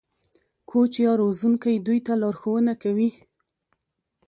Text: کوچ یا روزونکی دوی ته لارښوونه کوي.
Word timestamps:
کوچ 0.69 0.93
یا 1.05 1.11
روزونکی 1.21 1.75
دوی 1.85 1.99
ته 2.05 2.13
لارښوونه 2.21 2.73
کوي. 2.83 3.09